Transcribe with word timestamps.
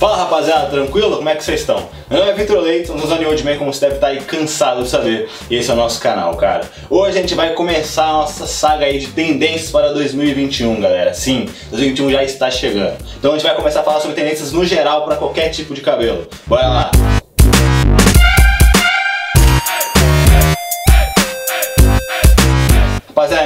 Fala 0.00 0.16
rapaziada, 0.16 0.70
tranquilo? 0.70 1.18
Como 1.18 1.28
é 1.28 1.34
que 1.34 1.44
vocês 1.44 1.60
estão? 1.60 1.86
Meu 2.08 2.20
nome 2.20 2.32
é 2.32 2.34
Vitor 2.34 2.58
Leite, 2.58 2.86
somos 2.86 3.04
os 3.04 3.12
Anime 3.12 3.42
Man, 3.42 3.58
como 3.58 3.70
você 3.70 3.80
deve 3.80 3.96
estar 3.96 4.06
aí 4.06 4.20
cansado 4.22 4.82
de 4.82 4.88
saber, 4.88 5.28
e 5.50 5.56
esse 5.56 5.70
é 5.70 5.74
o 5.74 5.76
nosso 5.76 6.00
canal, 6.00 6.34
cara. 6.36 6.64
Hoje 6.88 7.18
a 7.18 7.20
gente 7.20 7.34
vai 7.34 7.52
começar 7.52 8.06
a 8.06 8.12
nossa 8.14 8.46
saga 8.46 8.86
aí 8.86 8.98
de 8.98 9.08
tendências 9.08 9.70
para 9.70 9.92
2021, 9.92 10.80
galera. 10.80 11.12
Sim, 11.12 11.50
2021 11.68 12.12
já 12.12 12.24
está 12.24 12.50
chegando. 12.50 12.96
Então 13.18 13.32
a 13.32 13.34
gente 13.34 13.46
vai 13.46 13.54
começar 13.54 13.80
a 13.80 13.82
falar 13.82 14.00
sobre 14.00 14.16
tendências 14.16 14.52
no 14.52 14.64
geral 14.64 15.04
para 15.04 15.16
qualquer 15.16 15.50
tipo 15.50 15.74
de 15.74 15.82
cabelo. 15.82 16.26
Bora 16.46 16.66
lá! 16.66 16.90
Rapaziada, 16.90 17.19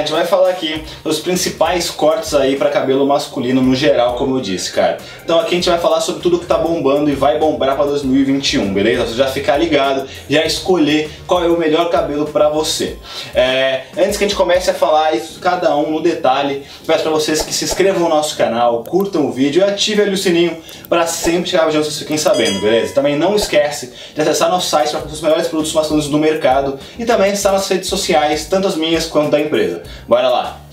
gente 0.05 0.13
vai 0.13 0.25
falar 0.25 0.49
aqui 0.49 0.83
dos 1.03 1.19
principais 1.19 1.89
cortes 1.89 2.33
aí 2.35 2.55
para 2.55 2.69
cabelo 2.69 3.05
masculino 3.07 3.61
no 3.61 3.75
geral, 3.75 4.15
como 4.15 4.37
eu 4.37 4.41
disse, 4.41 4.71
cara. 4.71 4.97
Então 5.23 5.39
aqui 5.39 5.53
a 5.53 5.55
gente 5.55 5.69
vai 5.69 5.79
falar 5.79 5.99
sobre 5.99 6.21
tudo 6.21 6.39
que 6.39 6.45
tá 6.45 6.57
bombando 6.57 7.09
e 7.09 7.15
vai 7.15 7.39
bombar 7.39 7.75
para 7.75 7.85
2021, 7.85 8.71
beleza? 8.71 9.07
Você 9.07 9.15
já 9.15 9.27
ficar 9.27 9.57
ligado, 9.57 10.07
já 10.29 10.45
escolher 10.45 11.09
qual 11.25 11.43
é 11.43 11.47
o 11.47 11.57
melhor 11.57 11.89
cabelo 11.89 12.27
para 12.27 12.49
você. 12.49 12.97
É, 13.33 13.85
antes 13.97 14.17
que 14.17 14.23
a 14.23 14.27
gente 14.27 14.37
comece 14.37 14.69
a 14.69 14.73
falar 14.73 15.15
isso 15.15 15.39
cada 15.39 15.75
um 15.75 15.91
no 15.91 16.01
detalhe, 16.01 16.63
peço 16.85 17.01
para 17.01 17.11
vocês 17.11 17.41
que 17.41 17.53
se 17.53 17.65
inscrevam 17.65 18.01
no 18.01 18.09
nosso 18.09 18.37
canal, 18.37 18.83
curtam 18.83 19.25
o 19.25 19.31
vídeo 19.31 19.61
e 19.61 19.63
ativem 19.63 20.09
o 20.09 20.17
sininho 20.17 20.57
para 20.87 21.07
sempre 21.07 21.49
chegar 21.49 21.65
onde 21.65 21.77
vocês 21.77 21.97
fiquem 21.97 22.17
sabendo, 22.17 22.61
beleza? 22.61 22.93
Também 22.93 23.17
não 23.17 23.35
esquece 23.35 23.91
de 24.13 24.21
acessar 24.21 24.49
nosso 24.49 24.69
site 24.69 24.91
para 24.91 25.07
os 25.07 25.21
melhores 25.21 25.47
produtos 25.47 25.73
masculinos 25.73 26.07
do 26.07 26.19
mercado 26.19 26.77
e 26.99 27.05
também 27.05 27.33
estar 27.33 27.51
nas 27.51 27.67
redes 27.67 27.89
sociais, 27.89 28.45
tanto 28.45 28.67
as 28.67 28.75
minhas 28.75 29.07
quanto 29.07 29.31
da 29.31 29.39
empresa. 29.39 29.81
Bora 30.07 30.29
lá. 30.29 30.64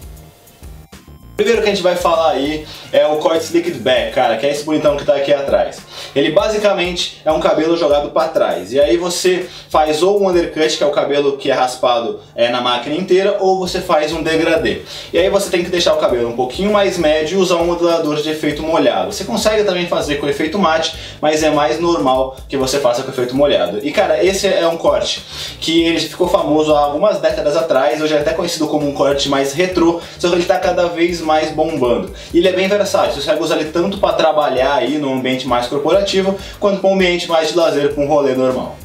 Primeiro 1.37 1.63
que 1.63 1.69
a 1.69 1.73
gente 1.73 1.83
vai 1.83 1.97
falar 1.97 2.33
aí 2.33 2.67
é 2.93 3.07
o 3.07 3.17
corte 3.17 3.45
slicked 3.45 3.79
back, 3.79 4.13
cara, 4.13 4.37
que 4.37 4.45
é 4.45 4.51
esse 4.51 4.65
bonitão 4.65 4.99
que 4.99 5.05
tá 5.05 5.15
aqui 5.15 5.33
atrás. 5.33 5.81
Ele 6.15 6.31
basicamente 6.31 7.23
é 7.25 7.33
um 7.33 7.41
cabelo 7.41 7.75
jogado 7.75 8.11
para 8.11 8.29
trás. 8.29 8.71
E 8.73 8.79
aí 8.79 8.99
você 8.99 9.49
faz 9.71 10.03
ou 10.03 10.23
um 10.23 10.29
undercut, 10.29 10.77
que 10.77 10.85
é 10.85 10.87
o 10.87 10.91
cabelo 10.91 11.39
que 11.39 11.51
é 11.51 11.55
raspado 11.55 12.21
é, 12.35 12.51
na 12.51 12.61
máquina 12.61 12.95
inteira, 12.95 13.39
ou 13.41 13.59
você 13.59 13.81
faz 13.81 14.13
um 14.13 14.23
degradê. 14.23 14.83
E 15.11 15.19
aí 15.19 15.31
você 15.31 15.51
tem 15.51 15.65
que 15.65 15.71
deixar 15.71 15.95
o 15.95 15.97
cabelo 15.97 16.29
um 16.29 16.37
pouquinho 16.37 16.71
mais 16.71 16.99
médio 16.99 17.39
e 17.39 17.43
usar 17.43 17.57
um 17.57 17.65
modulador 17.65 18.17
de 18.21 18.29
efeito 18.29 18.63
molhado. 18.63 19.11
Você 19.11 19.25
consegue 19.25 19.65
também 19.65 19.87
fazer 19.87 20.17
com 20.17 20.29
efeito 20.29 20.59
mate, 20.59 20.95
mas 21.19 21.43
é 21.43 21.51
mais 21.51 21.81
normal 21.81 22.37
que 22.47 22.59
você 22.59 22.79
faça 22.79 23.03
com 23.03 23.11
efeito 23.11 23.35
molhado. 23.35 23.81
E 23.83 23.91
cara, 23.91 24.23
esse 24.23 24.47
é 24.47 24.69
um 24.69 24.77
corte 24.77 25.25
que 25.59 25.83
ele 25.85 26.01
ficou 26.01 26.29
famoso 26.29 26.75
há 26.75 26.81
algumas 26.81 27.19
décadas 27.21 27.57
atrás, 27.57 28.03
hoje 28.03 28.13
é 28.13 28.19
até 28.19 28.35
conhecido 28.35 28.69
como 28.69 28.87
um 28.87 28.93
corte 28.93 29.31
mais 29.31 29.55
retrô, 29.55 29.99
só 30.19 30.29
que 30.29 30.35
ele 30.35 30.43
está 30.43 30.59
cada 30.59 30.89
vez 30.89 31.22
mais 31.23 31.51
bombando. 31.51 32.13
E 32.33 32.39
ele 32.39 32.49
é 32.49 32.53
bem 32.53 32.69
versátil, 32.69 33.15
você 33.15 33.21
consegue 33.21 33.43
usar 33.43 33.57
ele 33.57 33.71
tanto 33.71 33.99
para 33.99 34.15
trabalhar 34.15 34.75
aí 34.75 34.99
no 34.99 35.13
ambiente 35.13 35.47
mais 35.47 35.67
corporativo, 35.67 36.37
quanto 36.59 36.81
para 36.81 36.91
um 36.91 36.95
ambiente 36.95 37.29
mais 37.29 37.49
de 37.49 37.57
lazer, 37.57 37.95
com 37.95 38.05
um 38.05 38.09
rolê 38.09 38.35
normal. 38.35 38.77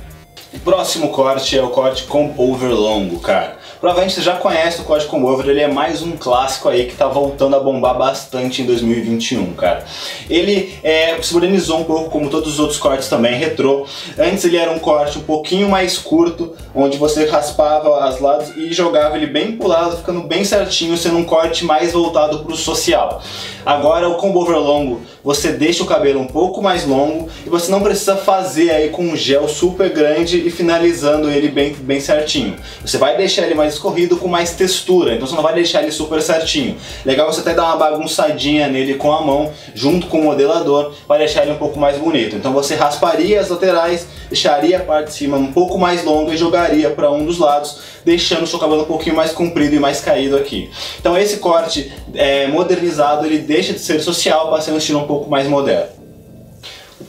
O 0.54 0.60
próximo 0.60 1.10
corte 1.10 1.58
é 1.58 1.62
o 1.62 1.70
corte 1.70 2.04
com 2.04 2.34
over 2.38 2.72
longo, 2.72 3.20
cara. 3.20 3.57
Provavelmente 3.80 4.16
você 4.16 4.22
já 4.22 4.36
conhece 4.38 4.82
o 4.82 4.84
corte 4.84 5.06
com 5.06 5.24
over, 5.24 5.48
ele 5.48 5.62
é 5.62 5.68
mais 5.68 6.02
um 6.02 6.14
clássico 6.14 6.68
aí 6.68 6.88
que 6.88 6.96
tá 6.96 7.08
voltando 7.08 7.56
a 7.56 7.60
bombar 7.60 7.96
bastante 7.96 8.64
em 8.64 8.66
2021, 8.66 9.54
cara. 9.54 9.86
Ele 10.28 10.74
é, 10.84 11.22
se 11.22 11.32
modernizou 11.32 11.82
um 11.82 11.84
pouco, 11.84 12.10
como 12.10 12.30
todos 12.30 12.54
os 12.54 12.60
outros 12.60 12.80
cortes 12.80 13.08
também, 13.08 13.36
retrô. 13.36 13.86
Antes 14.18 14.46
ele 14.46 14.58
era 14.58 14.72
um 14.72 14.80
corte 14.80 15.20
um 15.20 15.24
pouquinho 15.24 15.70
mais 15.70 15.98
curto, 15.98 16.56
onde 16.74 16.98
você 16.98 17.26
raspava 17.26 18.06
as 18.06 18.20
lados 18.20 18.56
e 18.56 18.74
jogava 18.74 19.16
ele 19.16 19.28
bem 19.28 19.52
pro 19.52 19.68
lado, 19.68 19.98
ficando 19.98 20.22
bem 20.22 20.44
certinho, 20.44 20.98
sendo 20.98 21.18
um 21.18 21.24
corte 21.24 21.64
mais 21.64 21.92
voltado 21.94 22.40
pro 22.40 22.56
social. 22.56 23.22
Agora 23.64 24.08
o 24.10 24.16
combo 24.16 24.40
over 24.40 24.58
longo, 24.58 25.02
você 25.24 25.52
deixa 25.52 25.84
o 25.84 25.86
cabelo 25.86 26.22
um 26.22 26.28
pouco 26.28 26.62
mais 26.62 26.86
longo 26.86 27.28
e 27.46 27.50
você 27.50 27.70
não 27.70 27.82
precisa 27.82 28.16
fazer 28.16 28.72
aí 28.72 28.90
com 28.90 29.04
um 29.04 29.16
gel 29.16 29.46
super 29.48 29.90
grande 29.90 30.48
e 30.48 30.50
finalizando 30.50 31.30
ele 31.30 31.50
bem, 31.50 31.74
bem 31.74 32.00
certinho. 32.00 32.56
Você 32.82 32.98
vai 32.98 33.18
deixar 33.18 33.44
ele 33.44 33.54
mais 33.54 33.67
escorrido 33.68 34.18
com 34.18 34.28
mais 34.28 34.52
textura, 34.52 35.14
então 35.14 35.28
você 35.28 35.36
não 35.36 35.44
vai 35.44 35.54
deixar 35.54 35.82
ele 35.82 35.92
super 35.92 36.22
certinho. 36.22 36.78
Legal 37.06 37.32
você 37.32 37.42
até 37.42 37.54
dar 37.54 37.66
uma 37.66 37.78
bagunçadinha 37.78 38.68
nele 38.68 38.96
com 38.96 39.12
a 39.12 39.22
mão, 39.22 39.52
junto 39.74 40.08
com 40.08 40.22
o 40.22 40.24
modelador, 40.24 40.94
para 41.08 41.20
deixar 41.20 41.44
ele 41.44 41.52
um 41.52 41.58
pouco 41.58 41.80
mais 41.80 41.98
bonito. 41.98 42.36
Então 42.36 42.54
você 42.54 42.76
rasparia 42.76 43.40
as 43.40 43.50
laterais, 43.50 44.08
deixaria 44.30 44.78
a 44.78 44.82
parte 44.82 45.08
de 45.08 45.14
cima 45.14 45.38
um 45.38 45.52
pouco 45.52 45.78
mais 45.78 46.04
longa 46.04 46.34
e 46.34 46.38
jogaria 46.38 46.90
para 46.90 47.12
um 47.12 47.26
dos 47.26 47.38
lados, 47.38 47.80
deixando 48.06 48.44
o 48.44 48.48
seu 48.48 48.60
cabelo 48.60 48.84
um 48.84 48.86
pouquinho 48.86 49.16
mais 49.16 49.32
comprido 49.32 49.76
e 49.76 49.80
mais 49.80 50.02
caído 50.02 50.38
aqui. 50.38 50.70
Então 51.00 51.18
esse 51.18 51.38
corte 51.38 51.92
é, 52.14 52.48
modernizado, 52.48 53.26
ele 53.26 53.40
deixa 53.40 53.74
de 53.74 53.80
ser 53.80 54.00
social 54.02 54.50
para 54.50 54.62
ser 54.62 54.72
um 54.72 54.78
estilo 54.78 55.00
um 55.00 55.08
pouco 55.08 55.30
mais 55.30 55.48
moderno. 55.48 55.97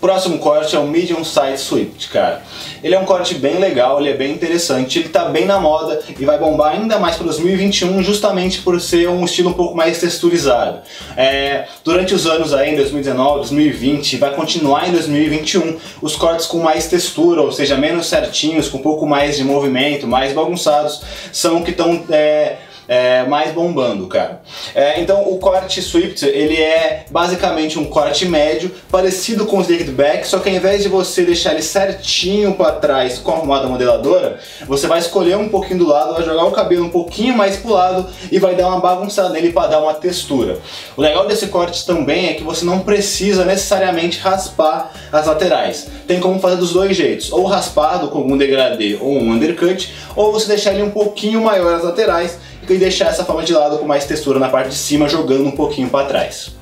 Próximo 0.00 0.38
corte 0.38 0.76
é 0.76 0.78
o 0.78 0.86
Medium 0.86 1.24
Side 1.24 1.58
Swift, 1.58 2.08
cara. 2.08 2.42
Ele 2.82 2.94
é 2.94 2.98
um 2.98 3.04
corte 3.04 3.34
bem 3.34 3.58
legal, 3.58 4.00
ele 4.00 4.10
é 4.10 4.14
bem 4.14 4.32
interessante, 4.32 5.00
ele 5.00 5.08
tá 5.08 5.24
bem 5.24 5.44
na 5.44 5.58
moda 5.58 6.00
e 6.18 6.24
vai 6.24 6.38
bombar 6.38 6.72
ainda 6.72 6.98
mais 6.98 7.16
para 7.16 7.24
2021 7.24 8.02
justamente 8.04 8.60
por 8.60 8.80
ser 8.80 9.08
um 9.08 9.24
estilo 9.24 9.50
um 9.50 9.54
pouco 9.54 9.76
mais 9.76 9.98
texturizado. 9.98 10.82
É, 11.16 11.66
durante 11.84 12.14
os 12.14 12.26
anos 12.26 12.54
aí, 12.54 12.72
em 12.72 12.76
2019, 12.76 13.38
2020, 13.38 14.16
vai 14.18 14.34
continuar 14.34 14.88
em 14.88 14.92
2021 14.92 15.76
os 16.00 16.14
cortes 16.14 16.46
com 16.46 16.58
mais 16.58 16.86
textura, 16.86 17.42
ou 17.42 17.50
seja, 17.50 17.76
menos 17.76 18.06
certinhos, 18.06 18.68
com 18.68 18.78
um 18.78 18.82
pouco 18.82 19.04
mais 19.04 19.36
de 19.36 19.42
movimento, 19.42 20.06
mais 20.06 20.32
bagunçados, 20.32 21.02
são 21.32 21.62
que 21.62 21.72
estão 21.72 22.04
é, 22.10 22.56
é, 22.88 23.24
mais 23.24 23.52
bombando, 23.52 24.06
cara. 24.06 24.40
É, 24.74 24.98
então 25.00 25.30
o 25.30 25.38
corte 25.38 25.82
Swift, 25.82 26.24
ele 26.24 26.56
é 26.56 27.04
basicamente 27.10 27.78
um 27.78 27.84
corte 27.84 28.26
médio, 28.26 28.72
parecido 28.90 29.44
com 29.44 29.58
o 29.58 29.60
Slicked 29.60 29.90
Back, 29.92 30.26
só 30.26 30.38
que 30.38 30.48
ao 30.48 30.56
invés 30.56 30.82
de 30.82 30.88
você 30.88 31.22
deixar 31.22 31.52
ele 31.52 31.62
certinho 31.62 32.54
para 32.54 32.72
trás 32.72 33.18
com 33.18 33.30
a 33.32 33.34
arrumada 33.34 33.68
modeladora, 33.68 34.40
você 34.66 34.86
vai 34.86 34.98
escolher 34.98 35.36
um 35.36 35.50
pouquinho 35.50 35.80
do 35.80 35.88
lado, 35.88 36.14
vai 36.14 36.24
jogar 36.24 36.44
o 36.44 36.50
cabelo 36.50 36.86
um 36.86 36.90
pouquinho 36.90 37.36
mais 37.36 37.56
pro 37.56 37.72
lado 37.72 38.08
e 38.32 38.38
vai 38.38 38.54
dar 38.54 38.68
uma 38.68 38.80
bagunçada 38.80 39.28
nele 39.28 39.52
para 39.52 39.68
dar 39.68 39.80
uma 39.80 39.94
textura. 39.94 40.58
O 40.96 41.02
legal 41.02 41.26
desse 41.26 41.48
corte 41.48 41.84
também 41.84 42.30
é 42.30 42.34
que 42.34 42.42
você 42.42 42.64
não 42.64 42.80
precisa 42.80 43.44
necessariamente 43.44 44.18
raspar 44.18 44.92
as 45.12 45.26
laterais. 45.26 45.88
Tem 46.06 46.18
como 46.20 46.40
fazer 46.40 46.56
dos 46.56 46.72
dois 46.72 46.96
jeitos, 46.96 47.30
ou 47.30 47.44
raspado 47.44 48.08
com 48.08 48.20
um 48.20 48.38
degradê 48.38 48.96
ou 49.00 49.12
um 49.12 49.32
undercut, 49.32 49.92
ou 50.16 50.32
você 50.32 50.48
deixar 50.48 50.72
ele 50.72 50.82
um 50.82 50.90
pouquinho 50.90 51.42
maior 51.42 51.74
as 51.74 51.84
laterais 51.84 52.38
e 52.68 52.78
deixar 52.78 53.06
essa 53.06 53.24
forma 53.24 53.42
de 53.42 53.52
lado 53.52 53.78
com 53.78 53.86
mais 53.86 54.04
textura 54.04 54.38
na 54.38 54.48
parte 54.48 54.70
de 54.70 54.76
cima, 54.76 55.08
jogando 55.08 55.46
um 55.46 55.52
pouquinho 55.52 55.88
para 55.88 56.06
trás. 56.06 56.52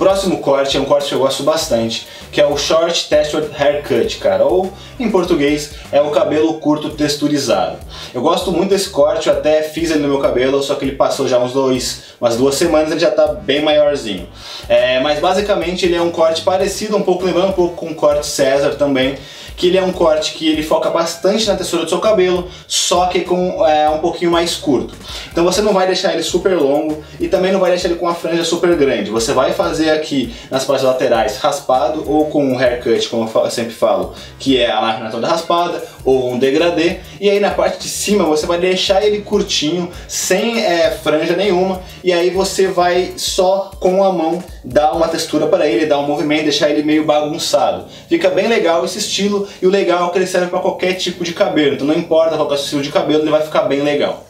Próximo 0.00 0.38
corte 0.38 0.78
é 0.78 0.80
um 0.80 0.86
corte 0.86 1.10
que 1.10 1.14
eu 1.14 1.18
gosto 1.18 1.42
bastante, 1.42 2.06
que 2.32 2.40
é 2.40 2.46
o 2.46 2.56
Short 2.56 3.06
Textured 3.08 3.50
Haircut, 3.54 4.16
cara, 4.16 4.46
ou 4.46 4.72
em 4.98 5.10
português 5.10 5.72
é 5.92 6.00
o 6.00 6.10
cabelo 6.10 6.54
curto 6.54 6.88
texturizado. 6.88 7.76
Eu 8.14 8.22
gosto 8.22 8.50
muito 8.50 8.70
desse 8.70 8.88
corte, 8.88 9.28
eu 9.28 9.34
até 9.34 9.62
fiz 9.62 9.90
ele 9.90 10.00
no 10.00 10.08
meu 10.08 10.18
cabelo, 10.18 10.62
só 10.62 10.74
que 10.74 10.86
ele 10.86 10.96
passou 10.96 11.28
já 11.28 11.38
uns 11.38 11.52
dois, 11.52 12.09
umas 12.20 12.36
duas 12.36 12.54
semanas, 12.54 12.90
ele 12.90 13.00
já 13.00 13.10
tá 13.10 13.28
bem 13.28 13.62
maiorzinho. 13.62 14.28
É, 14.68 15.00
mas 15.00 15.18
basicamente 15.18 15.86
ele 15.86 15.94
é 15.94 16.02
um 16.02 16.10
corte 16.10 16.42
parecido, 16.42 16.96
um 16.96 17.02
pouco 17.02 17.24
lembrando 17.24 17.48
um 17.48 17.52
pouco 17.52 17.74
com 17.74 17.86
o 17.86 17.94
corte 17.94 18.26
César 18.26 18.74
também, 18.74 19.16
que 19.60 19.66
ele 19.66 19.76
é 19.76 19.82
um 19.82 19.92
corte 19.92 20.32
que 20.32 20.48
ele 20.48 20.62
foca 20.62 20.88
bastante 20.88 21.46
na 21.46 21.54
textura 21.54 21.84
do 21.84 21.88
seu 21.88 21.98
cabelo, 21.98 22.48
só 22.66 23.06
que 23.08 23.20
com 23.20 23.66
é, 23.66 23.90
um 23.90 23.98
pouquinho 23.98 24.30
mais 24.30 24.54
curto. 24.54 24.94
Então 25.30 25.44
você 25.44 25.60
não 25.60 25.74
vai 25.74 25.86
deixar 25.86 26.14
ele 26.14 26.22
super 26.22 26.56
longo 26.56 27.04
e 27.20 27.28
também 27.28 27.52
não 27.52 27.60
vai 27.60 27.70
deixar 27.70 27.88
ele 27.88 27.98
com 27.98 28.08
a 28.08 28.14
franja 28.14 28.42
super 28.42 28.74
grande. 28.74 29.10
Você 29.10 29.34
vai 29.34 29.52
fazer 29.52 29.90
aqui 29.90 30.34
nas 30.50 30.64
partes 30.64 30.84
laterais 30.84 31.36
raspado 31.36 32.04
ou 32.10 32.26
com 32.26 32.42
um 32.42 32.58
haircut, 32.58 33.06
como 33.08 33.30
eu 33.34 33.50
sempre 33.50 33.74
falo, 33.74 34.14
que 34.38 34.58
é 34.58 34.70
a 34.70 34.80
máquina 34.80 35.10
toda 35.10 35.28
raspada, 35.28 35.84
ou 36.06 36.32
um 36.32 36.38
degradê. 36.38 36.96
E 37.20 37.28
aí 37.28 37.38
na 37.38 37.50
parte 37.50 37.80
de 37.80 37.88
cima 37.88 38.24
você 38.24 38.46
vai 38.46 38.58
deixar 38.58 39.04
ele 39.04 39.20
curtinho, 39.20 39.90
sem 40.08 40.64
é, 40.64 40.90
franja 40.90 41.36
nenhuma, 41.36 41.82
e 42.02 42.09
aí 42.12 42.30
você 42.30 42.68
vai 42.68 43.12
só 43.16 43.70
com 43.80 44.02
a 44.04 44.12
mão 44.12 44.42
dar 44.64 44.92
uma 44.92 45.08
textura 45.08 45.46
para 45.46 45.66
ele, 45.66 45.86
dar 45.86 45.98
um 45.98 46.06
movimento, 46.06 46.44
deixar 46.44 46.70
ele 46.70 46.82
meio 46.82 47.04
bagunçado. 47.04 47.86
Fica 48.08 48.30
bem 48.30 48.48
legal 48.48 48.84
esse 48.84 48.98
estilo 48.98 49.48
e 49.60 49.66
o 49.66 49.70
legal 49.70 50.08
é 50.08 50.12
que 50.12 50.18
ele 50.18 50.26
serve 50.26 50.48
para 50.48 50.60
qualquer 50.60 50.94
tipo 50.94 51.24
de 51.24 51.32
cabelo, 51.32 51.74
então 51.74 51.86
não 51.86 51.94
importa 51.94 52.36
qual 52.36 52.48
é 52.48 52.52
o 52.52 52.54
estilo 52.54 52.82
de 52.82 52.90
cabelo, 52.90 53.22
ele 53.22 53.30
vai 53.30 53.42
ficar 53.42 53.62
bem 53.62 53.82
legal. 53.82 54.26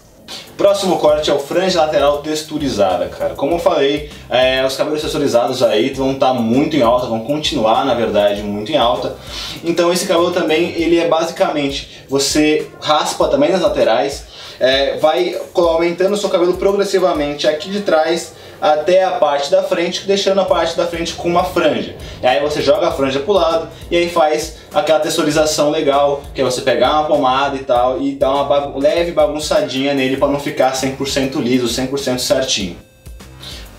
Próximo 0.57 0.99
corte 0.99 1.31
é 1.31 1.33
o 1.33 1.39
franja 1.39 1.81
lateral 1.81 2.19
texturizada, 2.19 3.07
cara. 3.09 3.35
Como 3.35 3.55
eu 3.55 3.59
falei, 3.59 4.11
é, 4.29 4.65
os 4.65 4.77
cabelos 4.77 5.01
texturizados 5.01 5.63
aí 5.63 5.89
vão 5.95 6.13
estar 6.13 6.29
tá 6.29 6.35
muito 6.35 6.77
em 6.77 6.83
alta, 6.83 7.07
vão 7.07 7.21
continuar, 7.21 7.85
na 7.87 7.95
verdade, 7.95 8.43
muito 8.43 8.71
em 8.71 8.77
alta. 8.77 9.17
Então 9.65 9.91
esse 9.91 10.07
cabelo 10.07 10.33
também, 10.33 10.73
ele 10.73 10.99
é 10.99 11.09
basicamente, 11.09 12.05
você 12.11 12.69
raspa 12.79 13.27
também 13.29 13.51
nas 13.51 13.63
laterais, 13.63 14.27
é, 14.61 14.99
vai 14.99 15.41
aumentando 15.55 16.13
o 16.13 16.17
seu 16.17 16.29
cabelo 16.29 16.55
progressivamente 16.55 17.49
aqui 17.49 17.71
de 17.71 17.81
trás 17.81 18.35
até 18.61 19.03
a 19.03 19.13
parte 19.13 19.51
da 19.51 19.63
frente, 19.63 20.07
deixando 20.07 20.41
a 20.41 20.45
parte 20.45 20.77
da 20.77 20.87
frente 20.87 21.15
com 21.15 21.29
uma 21.29 21.45
franja. 21.45 21.97
E 22.23 22.27
aí 22.27 22.41
você 22.41 22.61
joga 22.61 22.89
a 22.89 22.93
franja 22.93 23.19
pro 23.21 23.33
lado 23.33 23.69
e 23.91 23.97
aí 23.97 24.11
faz 24.11 24.59
aquela 24.73 25.01
texturização 25.01 25.71
legal, 25.71 26.23
que 26.35 26.43
é 26.43 26.45
você 26.45 26.61
pegar 26.61 26.93
uma 26.93 27.05
pomada 27.05 27.57
e 27.57 27.61
tal 27.61 28.01
e 28.01 28.15
dar 28.15 28.31
uma 28.35 28.79
leve 28.79 29.13
bagunçadinha 29.13 29.95
nele 29.95 30.19
para 30.19 30.29
não 30.29 30.39
ficar 30.39 30.75
100% 30.75 31.41
liso, 31.41 31.67
100% 31.67 32.19
certinho. 32.19 32.90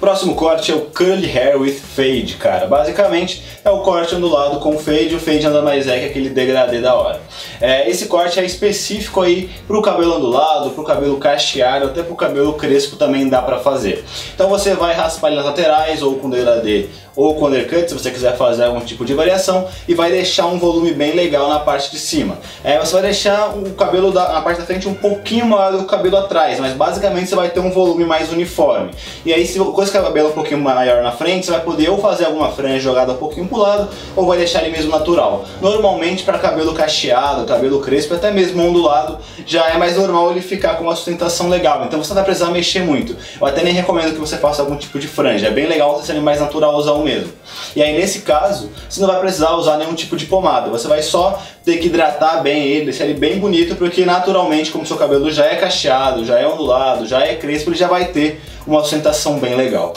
Próximo 0.02 0.34
corte 0.34 0.72
é 0.72 0.76
o 0.76 0.82
Curly 0.82 1.30
Hair 1.30 1.62
with 1.62 1.76
Fade, 1.76 2.36
cara. 2.40 2.66
Basicamente 2.66 3.44
é 3.64 3.70
o 3.70 3.82
corte 3.82 4.16
ondulado 4.16 4.60
com 4.60 4.76
fade, 4.80 5.14
o 5.14 5.20
fade 5.20 5.44
nada 5.44 5.62
mais 5.62 5.88
é 5.88 6.00
que 6.00 6.06
aquele 6.06 6.30
degradê 6.30 6.82
da 6.82 6.96
hora. 6.96 7.22
É, 7.62 7.88
esse 7.88 8.08
corte 8.08 8.40
é 8.40 8.44
específico 8.44 9.22
aí 9.22 9.52
pro 9.68 9.80
cabelo 9.80 10.16
ondulado, 10.16 10.72
pro 10.72 10.84
cabelo 10.84 11.18
cacheado, 11.18 11.86
até 11.86 12.02
pro 12.02 12.16
cabelo 12.16 12.54
crespo 12.54 12.96
também 12.96 13.30
dá 13.30 13.44
pra 13.44 13.60
fazer. 13.60 14.04
Então 14.34 14.50
você 14.50 14.74
vai 14.74 14.96
raspar 14.96 15.30
nas 15.30 15.46
laterais 15.46 16.02
ou 16.02 16.16
com 16.16 16.32
degradê 16.32 16.88
ou 17.16 17.36
com 17.36 17.48
undercut, 17.48 17.90
se 17.90 17.94
você 17.94 18.10
quiser 18.10 18.38
fazer 18.38 18.64
algum 18.64 18.80
tipo 18.80 19.04
de 19.04 19.14
variação, 19.14 19.68
e 19.88 19.94
vai 19.94 20.10
deixar 20.10 20.46
um 20.48 20.58
volume 20.58 20.94
bem 20.94 21.14
legal 21.14 21.50
na 21.50 21.60
parte 21.60 21.92
de 21.92 22.00
cima. 22.00 22.38
É, 22.64 22.80
você 22.80 22.94
vai 22.94 23.02
deixar 23.04 23.50
o 23.50 23.74
cabelo 23.74 24.12
da, 24.12 24.32
na 24.32 24.42
parte 24.42 24.60
da 24.60 24.66
frente 24.66 24.88
um 24.88 24.94
pouquinho 24.94 25.46
maior 25.46 25.74
do 25.74 25.80
que 25.80 25.84
o 25.84 25.88
cabelo 25.88 26.18
atrás, 26.18 26.60
mas 26.60 26.74
basicamente 26.74 27.28
você 27.28 27.36
vai 27.36 27.50
ter 27.50 27.60
um 27.60 27.72
volume 27.72 28.06
mais 28.06 28.32
uniforme. 28.32 28.92
E 29.26 29.34
aí 29.34 29.46
se 29.46 29.60
coisa 29.92 29.98
que 29.98 29.98
o 29.98 30.04
cabelo 30.04 30.30
um 30.30 30.34
pouquinho 30.34 30.60
maior 30.62 31.04
na 31.04 31.12
frente, 31.12 31.46
você 31.46 31.52
vai 31.52 31.62
poder 31.62 31.90
ou 31.90 32.00
fazer 32.00 32.26
alguma 32.26 32.50
franja 32.52 32.80
jogada 32.80 33.12
um 33.12 33.18
pouquinho 33.18 33.48
pro 33.48 33.58
lado, 33.58 33.90
ou 34.16 34.26
vai 34.26 34.38
deixar 34.38 34.64
ele 34.64 34.72
mesmo 34.72 34.92
natural. 34.92 35.46
Normalmente 35.62 36.24
para 36.24 36.40
cabelo 36.40 36.74
cacheado, 36.74 37.46
cabelo 37.46 37.80
crespo, 37.82 38.14
até 38.14 38.32
mesmo 38.32 38.64
ondulado, 38.64 39.18
já 39.46 39.70
é 39.70 39.78
mais 39.78 39.98
normal 39.98 40.32
ele 40.32 40.42
ficar 40.42 40.76
com 40.76 40.86
uma 40.86 40.96
sustentação 40.96 41.50
legal. 41.50 41.84
Então 41.86 42.02
você 42.02 42.10
não 42.10 42.16
vai 42.16 42.26
precisar 42.26 42.50
mexer 42.52 42.82
muito. 42.82 43.16
Eu 43.40 43.48
até 43.48 43.64
nem 43.64 43.74
recomendo 43.74 44.14
que 44.14 44.20
você 44.20 44.38
faça 44.38 44.62
algum 44.62 44.76
tipo 44.76 44.98
de 44.98 45.08
franja. 45.08 45.48
É 45.48 45.52
bem 45.52 45.68
legal 45.68 45.96
você 45.96 46.14
ser 46.14 46.22
mais 46.22 46.40
natural 46.40 46.76
usar 46.76 46.92
mesmo. 46.96 47.34
E 47.76 47.82
aí 47.82 47.98
nesse 47.98 48.20
caso, 48.20 48.70
você 48.88 49.02
não 49.02 49.08
vai 49.08 49.20
precisar 49.20 49.52
usar 49.52 49.78
nenhum 49.78 49.94
tipo 49.94 50.16
de 50.16 50.26
pomada, 50.26 50.70
você 50.70 50.88
vai 50.88 51.02
só 51.02 51.42
ter 51.64 51.78
que 51.78 51.88
hidratar 51.88 52.42
bem 52.42 52.64
ele, 52.64 52.86
deixar 52.86 53.06
ele 53.06 53.14
bem 53.14 53.40
bonito, 53.40 53.76
porque 53.76 54.06
naturalmente, 54.06 54.72
como 54.72 54.86
seu 54.86 54.98
cabelo 54.98 55.32
já 55.32 55.46
é 55.46 55.56
cacheado, 55.56 56.26
já 56.26 56.40
é 56.40 56.48
ondulado, 56.48 57.08
já 57.08 57.22
é 57.22 57.36
crespo, 57.36 57.70
ele 57.70 57.78
já 57.78 57.88
vai 57.88 58.06
ter 58.06 58.42
uma 58.66 58.82
sustentação 58.82 59.40
bem 59.40 59.56
legal. 59.56 59.94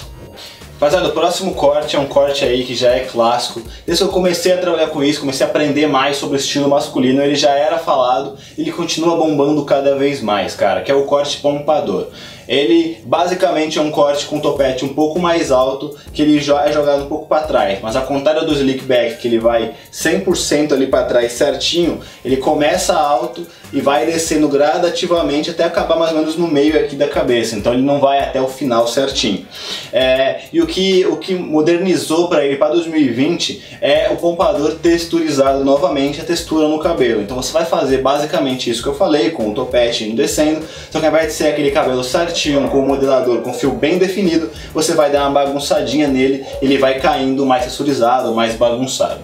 Rapaziada, 0.85 1.09
o 1.09 1.13
próximo 1.13 1.55
corte 1.55 1.97
é 1.97 1.99
um 1.99 2.07
corte 2.07 2.45
aí 2.45 2.65
que 2.65 2.75
já 2.75 2.91
é 2.91 3.01
clássico. 3.01 3.63
Desde 3.87 4.05
que 4.05 4.11
eu 4.11 4.13
comecei 4.13 4.53
a 4.53 4.59
trabalhar 4.59 4.89
com 4.89 5.03
isso, 5.03 5.21
comecei 5.21 5.47
a 5.47 5.49
aprender 5.49 5.87
mais 5.87 6.19
sobre 6.19 6.37
o 6.37 6.39
estilo 6.39 6.69
masculino, 6.69 7.23
ele 7.23 7.37
já 7.37 7.53
era 7.53 7.79
falado, 7.79 8.37
ele 8.59 8.71
continua 8.71 9.17
bombando 9.17 9.65
cada 9.65 9.95
vez 9.95 10.21
mais, 10.21 10.55
cara, 10.55 10.83
que 10.83 10.91
é 10.91 10.95
o 10.95 11.05
corte 11.05 11.39
pompador. 11.39 12.09
Ele 12.49 12.99
basicamente 13.05 13.79
é 13.79 13.83
um 13.83 13.91
corte 13.91 14.27
com 14.27 14.41
topete 14.41 14.85
um 14.85 14.89
pouco 14.89 15.19
mais 15.19 15.51
alto, 15.51 15.97
que 16.13 16.23
ele 16.23 16.39
é 16.39 16.73
jogado 16.73 17.05
um 17.05 17.09
pouco 17.09 17.27
para 17.27 17.47
trás, 17.47 17.79
mas 17.83 17.97
a 17.97 18.01
contrário 18.01 18.45
do 18.47 18.53
slick 18.53 18.85
back, 18.85 19.17
que 19.17 19.29
ele 19.29 19.39
vai 19.39 19.73
100% 19.93 20.73
ali 20.73 20.87
para 20.87 21.05
trás 21.05 21.33
certinho, 21.33 22.01
ele 22.25 22.37
começa 22.37 22.95
alto 22.95 23.47
e 23.73 23.81
vai 23.81 24.07
descendo 24.07 24.49
gradativamente 24.49 25.51
até 25.51 25.65
acabar 25.65 25.97
mais 25.97 26.13
ou 26.13 26.19
menos 26.19 26.37
no 26.37 26.47
meio 26.47 26.79
aqui 26.79 26.95
da 26.95 27.09
cabeça, 27.09 27.57
então 27.57 27.73
ele 27.73 27.83
não 27.83 28.01
vai 28.01 28.21
até 28.21 28.41
o 28.41 28.47
final 28.47 28.87
certinho. 28.87 29.47
É, 29.93 30.43
e 30.53 30.61
o 30.61 30.67
que, 30.67 31.05
o 31.07 31.17
que 31.17 31.35
modernizou 31.35 32.29
para 32.29 32.45
ele 32.45 32.57
para 32.57 32.73
2020 32.73 33.79
é 33.81 34.09
o 34.11 34.17
pompador 34.17 34.77
texturizado 34.77 35.65
novamente, 35.65 36.21
a 36.21 36.25
textura 36.25 36.69
no 36.69 36.79
cabelo. 36.79 37.23
Então 37.23 37.37
você 37.37 37.53
vai 37.53 37.65
fazer 37.65 37.99
basicamente 37.99 38.71
isso 38.71 38.83
que 38.83 38.89
eu 38.89 38.95
falei, 38.95 39.31
com 39.31 39.51
o 39.51 39.55
topete 39.55 40.05
indo 40.05 40.15
descendo, 40.17 40.65
só 40.91 41.01
que 41.01 41.27
de 41.27 41.33
ser 41.33 41.49
aquele 41.49 41.71
cabelo 41.71 42.03
certinho, 42.03 42.34
certinho, 42.35 42.69
com 42.69 42.81
o 42.81 42.87
modelador 42.87 43.41
com 43.41 43.55
fio 43.55 43.71
bem 43.71 43.97
definido, 43.97 44.51
você 44.75 44.93
vai 44.93 45.11
dar 45.11 45.23
uma 45.23 45.31
bagunçadinha 45.31 46.09
nele, 46.09 46.45
ele 46.61 46.77
vai 46.77 46.99
caindo 46.99 47.47
mais 47.47 47.65
texturizado, 47.65 48.35
mais 48.35 48.57
bagunçado. 48.57 49.21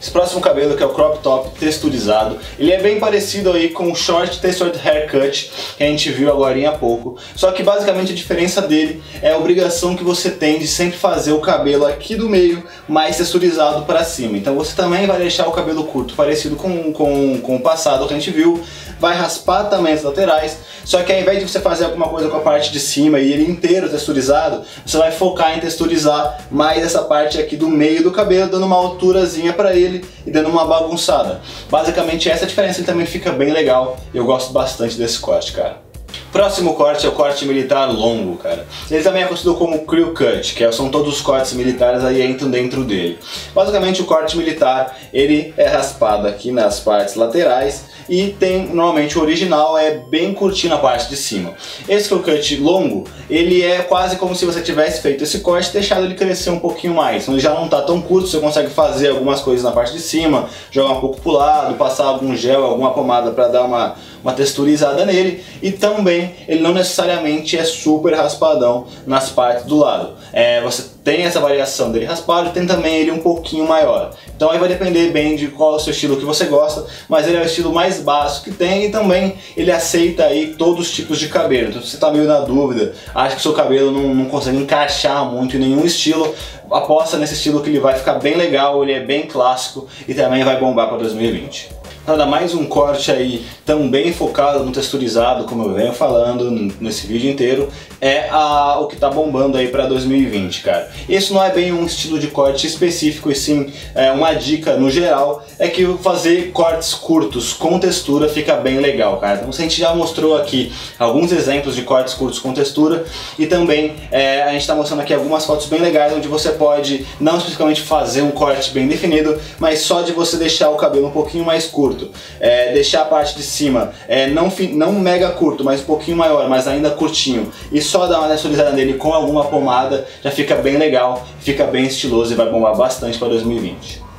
Esse 0.00 0.10
próximo 0.10 0.40
cabelo 0.40 0.76
que 0.76 0.82
é 0.82 0.86
o 0.86 0.94
crop 0.94 1.18
top 1.22 1.50
texturizado, 1.58 2.38
ele 2.58 2.72
é 2.72 2.80
bem 2.80 2.98
parecido 2.98 3.52
aí 3.52 3.68
com 3.68 3.92
o 3.92 3.94
short 3.94 4.40
textured 4.40 4.78
haircut 4.82 5.52
que 5.76 5.84
a 5.84 5.86
gente 5.86 6.10
viu 6.10 6.30
agora 6.30 6.68
há 6.68 6.72
pouco, 6.72 7.18
só 7.36 7.52
que 7.52 7.62
basicamente 7.62 8.12
a 8.12 8.14
diferença 8.14 8.62
dele 8.62 9.02
é 9.20 9.32
a 9.32 9.36
obrigação 9.36 9.94
que 9.94 10.02
você 10.02 10.30
tem 10.30 10.58
de 10.58 10.66
sempre 10.66 10.98
fazer 10.98 11.32
o 11.32 11.40
cabelo 11.40 11.86
aqui 11.86 12.16
do 12.16 12.28
meio 12.30 12.62
mais 12.88 13.18
texturizado 13.18 13.84
para 13.84 14.02
cima. 14.02 14.38
Então 14.38 14.54
você 14.54 14.74
também 14.74 15.06
vai 15.06 15.18
deixar 15.18 15.46
o 15.46 15.52
cabelo 15.52 15.84
curto 15.84 16.14
parecido 16.14 16.56
com, 16.56 16.92
com, 16.92 17.38
com 17.40 17.56
o 17.56 17.60
passado 17.60 18.06
que 18.08 18.14
a 18.14 18.16
gente 18.16 18.30
viu, 18.30 18.62
vai 19.00 19.16
raspar 19.16 19.64
também 19.64 19.94
as 19.94 20.02
laterais, 20.02 20.58
só 20.84 21.02
que 21.02 21.12
ao 21.12 21.18
invés 21.18 21.38
de 21.38 21.48
você 21.48 21.58
fazer 21.58 21.86
alguma 21.86 22.08
coisa 22.08 22.28
com 22.28 22.36
a 22.36 22.40
parte 22.40 22.70
de 22.70 22.78
cima 22.78 23.18
e 23.18 23.32
ele 23.32 23.50
inteiro 23.50 23.88
texturizado, 23.88 24.62
você 24.84 24.98
vai 24.98 25.10
focar 25.10 25.56
em 25.56 25.60
texturizar 25.60 26.46
mais 26.50 26.84
essa 26.84 27.02
parte 27.02 27.40
aqui 27.40 27.56
do 27.56 27.68
meio 27.68 28.02
do 28.02 28.12
cabelo, 28.12 28.50
dando 28.50 28.66
uma 28.66 28.76
alturazinha 28.76 29.52
para 29.52 29.74
ele 29.74 30.04
e 30.26 30.30
dando 30.30 30.50
uma 30.50 30.66
bagunçada. 30.66 31.40
Basicamente 31.70 32.28
essa 32.28 32.46
diferença 32.46 32.80
ele 32.80 32.86
também 32.86 33.06
fica 33.06 33.32
bem 33.32 33.50
legal, 33.50 33.96
eu 34.12 34.24
gosto 34.24 34.52
bastante 34.52 34.96
desse 34.96 35.18
corte, 35.18 35.52
cara. 35.52 35.89
Próximo 36.32 36.74
corte 36.74 37.04
é 37.04 37.08
o 37.08 37.12
corte 37.12 37.44
militar 37.44 37.86
longo, 37.86 38.36
cara. 38.36 38.64
Ele 38.88 39.02
também 39.02 39.24
é 39.24 39.26
conhecido 39.26 39.54
como 39.54 39.84
crew 39.84 40.14
cut, 40.14 40.54
que 40.54 40.62
é, 40.62 40.70
são 40.70 40.88
todos 40.88 41.14
os 41.14 41.20
cortes 41.20 41.52
militares 41.54 42.04
aí 42.04 42.24
entram 42.24 42.48
dentro 42.48 42.84
dele. 42.84 43.18
Basicamente 43.52 44.00
o 44.00 44.04
corte 44.04 44.36
militar, 44.36 44.96
ele 45.12 45.52
é 45.56 45.66
raspado 45.66 46.28
aqui 46.28 46.52
nas 46.52 46.78
partes 46.78 47.16
laterais 47.16 47.84
e 48.08 48.28
tem, 48.28 48.66
normalmente 48.66 49.18
o 49.18 49.22
original 49.22 49.76
é 49.76 49.98
bem 50.08 50.32
curtinho 50.32 50.72
na 50.72 50.78
parte 50.78 51.08
de 51.08 51.16
cima. 51.16 51.54
Esse 51.88 52.08
crew 52.08 52.20
cut 52.20 52.56
longo, 52.58 53.08
ele 53.28 53.62
é 53.62 53.82
quase 53.82 54.14
como 54.16 54.34
se 54.34 54.44
você 54.44 54.60
tivesse 54.60 55.00
feito 55.00 55.24
esse 55.24 55.40
corte 55.40 55.70
e 55.70 55.72
deixado 55.72 56.04
ele 56.04 56.14
crescer 56.14 56.50
um 56.50 56.60
pouquinho 56.60 56.94
mais. 56.94 57.24
Então 57.24 57.34
ele 57.34 57.42
já 57.42 57.52
não 57.54 57.64
está 57.64 57.82
tão 57.82 58.00
curto, 58.00 58.28
você 58.28 58.38
consegue 58.38 58.70
fazer 58.70 59.08
algumas 59.08 59.40
coisas 59.40 59.64
na 59.64 59.72
parte 59.72 59.92
de 59.92 60.00
cima, 60.00 60.48
jogar 60.70 60.92
um 60.92 61.00
pouco 61.00 61.20
pro 61.20 61.32
lado, 61.32 61.74
passar 61.74 62.04
algum 62.04 62.36
gel, 62.36 62.64
alguma 62.64 62.92
pomada 62.92 63.32
para 63.32 63.48
dar 63.48 63.64
uma 63.64 63.96
uma 64.22 64.32
texturizada 64.32 65.04
nele 65.04 65.42
e 65.62 65.72
também 65.72 66.34
ele 66.46 66.60
não 66.60 66.72
necessariamente 66.72 67.56
é 67.56 67.64
super 67.64 68.14
raspadão 68.14 68.86
nas 69.06 69.30
partes 69.30 69.64
do 69.64 69.76
lado. 69.76 70.14
É, 70.32 70.60
você 70.60 70.84
tem 71.02 71.22
essa 71.22 71.40
variação 71.40 71.90
dele 71.90 72.04
raspado 72.04 72.48
e 72.48 72.52
tem 72.52 72.66
também 72.66 72.96
ele 72.96 73.10
um 73.10 73.18
pouquinho 73.18 73.66
maior. 73.66 74.10
Então 74.36 74.50
aí 74.50 74.58
vai 74.58 74.68
depender 74.68 75.10
bem 75.10 75.36
de 75.36 75.48
qual 75.48 75.74
é 75.74 75.76
o 75.76 75.80
seu 75.80 75.92
estilo 75.92 76.16
que 76.16 76.24
você 76.24 76.46
gosta, 76.46 76.86
mas 77.08 77.26
ele 77.26 77.36
é 77.36 77.40
o 77.40 77.46
estilo 77.46 77.72
mais 77.72 78.00
básico 78.00 78.44
que 78.44 78.50
tem 78.52 78.86
e 78.86 78.90
também 78.90 79.34
ele 79.56 79.72
aceita 79.72 80.24
aí 80.24 80.54
todos 80.58 80.88
os 80.88 80.92
tipos 80.92 81.18
de 81.18 81.28
cabelo. 81.28 81.70
Então 81.70 81.82
se 81.82 81.88
você 81.88 81.96
está 81.96 82.10
meio 82.10 82.24
na 82.24 82.40
dúvida, 82.40 82.94
acha 83.14 83.36
que 83.36 83.42
seu 83.42 83.52
cabelo 83.52 83.90
não, 83.90 84.14
não 84.14 84.24
consegue 84.26 84.58
encaixar 84.58 85.24
muito 85.24 85.56
em 85.56 85.60
nenhum 85.60 85.84
estilo, 85.84 86.34
aposta 86.70 87.16
nesse 87.16 87.34
estilo 87.34 87.60
que 87.60 87.68
ele 87.68 87.80
vai 87.80 87.94
ficar 87.94 88.14
bem 88.14 88.36
legal, 88.36 88.82
ele 88.82 88.92
é 88.92 89.00
bem 89.00 89.26
clássico 89.26 89.88
e 90.06 90.14
também 90.14 90.44
vai 90.44 90.58
bombar 90.58 90.88
para 90.88 90.98
2020. 90.98 91.79
Nada 92.10 92.26
mais 92.26 92.54
um 92.54 92.64
corte 92.64 93.12
aí 93.12 93.46
também 93.64 94.12
focado 94.12 94.64
no 94.64 94.72
texturizado, 94.72 95.44
como 95.44 95.62
eu 95.62 95.74
venho 95.74 95.92
falando 95.92 96.50
nesse 96.80 97.06
vídeo 97.06 97.30
inteiro, 97.30 97.68
é 98.00 98.28
a, 98.30 98.80
o 98.80 98.88
que 98.88 98.96
tá 98.96 99.08
bombando 99.08 99.56
aí 99.56 99.68
para 99.68 99.86
2020, 99.86 100.62
cara. 100.62 100.90
Isso 101.08 101.32
não 101.32 101.44
é 101.44 101.52
bem 101.52 101.72
um 101.72 101.84
estilo 101.84 102.18
de 102.18 102.26
corte 102.26 102.66
específico, 102.66 103.30
e 103.30 103.34
sim 103.36 103.72
é 103.94 104.10
uma 104.10 104.32
dica 104.32 104.76
no 104.76 104.90
geral, 104.90 105.44
é 105.56 105.68
que 105.68 105.86
fazer 106.02 106.50
cortes 106.50 106.94
curtos 106.94 107.52
com 107.52 107.78
textura 107.78 108.28
fica 108.28 108.56
bem 108.56 108.80
legal, 108.80 109.18
cara. 109.18 109.38
Então 109.38 109.50
a 109.50 109.52
gente 109.52 109.78
já 109.78 109.94
mostrou 109.94 110.36
aqui 110.36 110.72
alguns 110.98 111.30
exemplos 111.30 111.76
de 111.76 111.82
cortes 111.82 112.14
curtos 112.14 112.40
com 112.40 112.52
textura 112.52 113.04
e 113.38 113.46
também 113.46 113.94
é, 114.10 114.42
a 114.42 114.52
gente 114.52 114.62
está 114.62 114.74
mostrando 114.74 115.00
aqui 115.00 115.14
algumas 115.14 115.44
fotos 115.44 115.66
bem 115.66 115.80
legais 115.80 116.12
onde 116.12 116.26
você 116.26 116.50
pode 116.50 117.06
não 117.20 117.36
especificamente 117.36 117.82
fazer 117.82 118.22
um 118.22 118.32
corte 118.32 118.72
bem 118.72 118.88
definido, 118.88 119.38
mas 119.60 119.82
só 119.82 120.02
de 120.02 120.10
você 120.10 120.36
deixar 120.36 120.70
o 120.70 120.76
cabelo 120.76 121.06
um 121.06 121.12
pouquinho 121.12 121.44
mais 121.44 121.66
curto, 121.66 121.99
é, 122.38 122.72
deixar 122.72 123.02
a 123.02 123.04
parte 123.04 123.36
de 123.36 123.42
cima 123.42 123.92
é, 124.08 124.26
não, 124.28 124.52
não 124.72 124.92
mega 124.92 125.30
curto, 125.30 125.64
mas 125.64 125.80
um 125.80 125.84
pouquinho 125.84 126.16
maior, 126.16 126.48
mas 126.48 126.66
ainda 126.66 126.90
curtinho, 126.90 127.50
e 127.72 127.80
só 127.80 128.06
dar 128.06 128.18
uma 128.18 128.28
texturizada 128.28 128.72
nele 128.72 128.94
com 128.94 129.12
alguma 129.12 129.44
pomada 129.44 130.06
já 130.22 130.30
fica 130.30 130.54
bem 130.56 130.76
legal, 130.76 131.26
fica 131.40 131.64
bem 131.64 131.86
estiloso 131.86 132.32
e 132.32 132.36
vai 132.36 132.48
bombar 132.50 132.76
bastante 132.76 133.18
para 133.18 133.28
2020. 133.28 134.09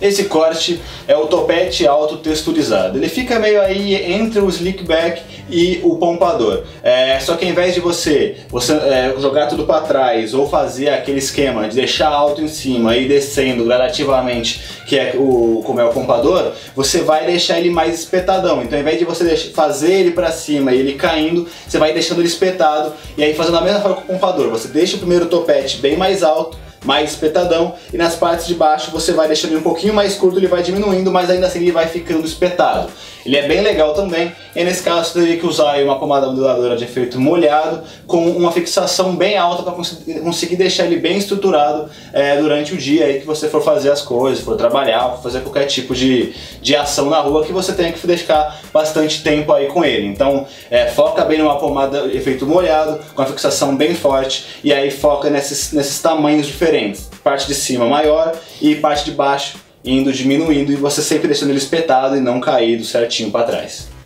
Esse 0.00 0.24
corte 0.24 0.80
é 1.08 1.16
o 1.16 1.26
topete 1.26 1.86
alto 1.86 2.18
texturizado. 2.18 2.98
Ele 2.98 3.08
fica 3.08 3.38
meio 3.38 3.60
aí 3.62 3.94
entre 4.12 4.40
o 4.40 4.48
slickback 4.48 5.22
e 5.48 5.80
o 5.82 5.96
pompador. 5.96 6.64
É, 6.82 7.18
só 7.20 7.34
que 7.36 7.44
ao 7.44 7.50
invés 7.50 7.74
de 7.74 7.80
você, 7.80 8.36
você 8.50 8.72
é, 8.74 9.14
jogar 9.18 9.46
tudo 9.46 9.64
para 9.64 9.80
trás 9.82 10.34
ou 10.34 10.48
fazer 10.48 10.90
aquele 10.90 11.18
esquema 11.18 11.68
de 11.68 11.76
deixar 11.76 12.08
alto 12.08 12.42
em 12.42 12.48
cima 12.48 12.96
e 12.96 13.08
descendo 13.08 13.64
gradativamente, 13.64 14.60
que 14.86 14.98
é 14.98 15.14
o 15.16 15.62
como 15.64 15.80
é 15.80 15.84
o 15.84 15.90
pompador, 15.90 16.52
você 16.74 17.00
vai 17.00 17.24
deixar 17.24 17.58
ele 17.58 17.70
mais 17.70 17.94
espetadão. 17.98 18.62
Então 18.62 18.76
ao 18.76 18.82
invés 18.82 18.98
de 18.98 19.04
você 19.04 19.34
fazer 19.36 19.92
ele 19.92 20.10
para 20.10 20.30
cima 20.30 20.72
e 20.72 20.78
ele 20.78 20.94
caindo, 20.94 21.48
você 21.66 21.78
vai 21.78 21.92
deixando 21.94 22.20
ele 22.20 22.28
espetado 22.28 22.92
e 23.16 23.24
aí 23.24 23.34
fazendo 23.34 23.56
a 23.56 23.62
mesma 23.62 23.80
forma 23.80 23.96
com 23.96 24.02
o 24.02 24.06
pompador. 24.06 24.50
Você 24.50 24.68
deixa 24.68 24.96
o 24.96 24.98
primeiro 24.98 25.26
topete 25.26 25.78
bem 25.78 25.96
mais 25.96 26.22
alto 26.22 26.65
mais 26.86 27.10
espetadão 27.10 27.74
e 27.92 27.96
nas 27.96 28.14
partes 28.14 28.46
de 28.46 28.54
baixo 28.54 28.90
você 28.90 29.12
vai 29.12 29.26
deixando 29.26 29.50
ele 29.50 29.60
um 29.60 29.62
pouquinho 29.62 29.92
mais 29.92 30.14
curto, 30.14 30.38
ele 30.38 30.46
vai 30.46 30.62
diminuindo, 30.62 31.10
mas 31.10 31.28
ainda 31.28 31.46
assim 31.46 31.58
ele 31.58 31.72
vai 31.72 31.88
ficando 31.88 32.24
espetado. 32.24 32.88
Ele 33.26 33.36
é 33.36 33.48
bem 33.48 33.60
legal 33.60 33.92
também, 33.92 34.32
e 34.54 34.62
nesse 34.62 34.84
caso 34.84 35.10
você 35.10 35.20
teria 35.20 35.36
que 35.36 35.44
usar 35.44 35.82
uma 35.82 35.98
pomada 35.98 36.28
modeladora 36.28 36.76
de 36.76 36.84
efeito 36.84 37.20
molhado 37.20 37.82
com 38.06 38.30
uma 38.30 38.52
fixação 38.52 39.16
bem 39.16 39.36
alta 39.36 39.64
para 39.64 39.72
conseguir 39.72 40.54
deixar 40.54 40.86
ele 40.86 40.96
bem 40.96 41.18
estruturado 41.18 41.90
é, 42.12 42.36
durante 42.40 42.72
o 42.72 42.76
dia 42.76 43.06
aí 43.06 43.18
que 43.18 43.26
você 43.26 43.48
for 43.48 43.60
fazer 43.60 43.90
as 43.90 44.00
coisas, 44.00 44.44
for 44.44 44.56
trabalhar, 44.56 45.10
for 45.16 45.24
fazer 45.24 45.40
qualquer 45.40 45.64
tipo 45.64 45.92
de, 45.92 46.34
de 46.62 46.76
ação 46.76 47.10
na 47.10 47.18
rua 47.18 47.44
que 47.44 47.52
você 47.52 47.72
tenha 47.72 47.92
que 47.92 48.06
deixar 48.06 48.60
bastante 48.72 49.24
tempo 49.24 49.52
aí 49.52 49.66
com 49.66 49.84
ele. 49.84 50.06
Então 50.06 50.46
é, 50.70 50.86
foca 50.86 51.24
bem 51.24 51.38
numa 51.38 51.58
pomada 51.58 52.08
de 52.08 52.16
efeito 52.16 52.46
molhado, 52.46 53.00
com 53.12 53.22
a 53.22 53.26
fixação 53.26 53.74
bem 53.76 53.92
forte, 53.92 54.46
e 54.62 54.72
aí 54.72 54.88
foca 54.92 55.28
nesses, 55.28 55.72
nesses 55.72 56.00
tamanhos 56.00 56.46
diferentes. 56.46 57.10
Parte 57.24 57.48
de 57.48 57.56
cima 57.56 57.86
maior 57.86 58.32
e 58.62 58.76
parte 58.76 59.04
de 59.04 59.10
baixo 59.10 59.65
indo 59.86 60.12
diminuindo 60.12 60.72
e 60.72 60.76
você 60.76 61.00
sempre 61.00 61.28
deixando 61.28 61.50
ele 61.50 61.58
espetado 61.58 62.16
e 62.16 62.20
não 62.20 62.40
caído 62.40 62.84
certinho 62.84 63.30
para 63.30 63.44
trás. 63.44 63.96